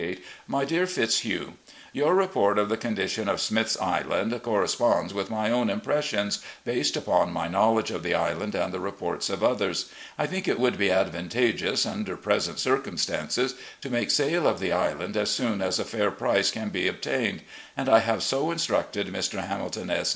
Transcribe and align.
"My 0.47 0.65
Dear 0.65 0.87
Fitzhugh: 0.87 1.53
Your 1.93 2.15
report 2.15 2.57
of 2.57 2.69
the 2.69 2.75
condition 2.75 3.29
of 3.29 3.39
Smith's 3.39 3.79
Island 3.79 4.41
corresponds 4.41 5.13
with 5.13 5.29
my 5.29 5.51
own 5.51 5.69
impressions, 5.69 6.39
based 6.65 6.97
upon 6.97 7.31
my 7.31 7.47
knowledge 7.47 7.91
of 7.91 8.01
the 8.01 8.15
island 8.15 8.55
and 8.55 8.73
the 8.73 8.79
reports 8.79 9.29
of 9.29 9.43
others. 9.43 9.91
I 10.17 10.25
think 10.25 10.47
it 10.47 10.59
would 10.59 10.79
be 10.79 10.89
advantageous, 10.89 11.85
under 11.85 12.17
present 12.17 12.57
circumstances, 12.57 13.53
to 13.81 13.91
make 13.91 14.09
sale 14.09 14.47
of 14.47 14.59
the 14.59 14.71
island 14.71 15.15
as 15.15 15.29
soon 15.29 15.61
as 15.61 15.77
a 15.77 15.85
fair 15.85 16.09
price 16.09 16.49
can 16.49 16.69
be 16.69 16.87
obtained, 16.87 17.43
and 17.77 17.87
I 17.87 17.99
have 17.99 18.23
so 18.23 18.49
instructed 18.49 19.05
Mr. 19.13 19.47
Hamilton 19.47 19.91
S. 19.91 20.09